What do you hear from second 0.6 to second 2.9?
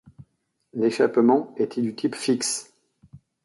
L'échappement était du type fixe.